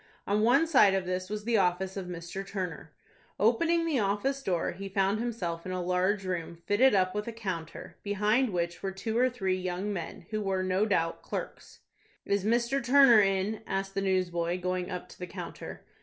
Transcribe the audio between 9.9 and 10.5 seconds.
men, who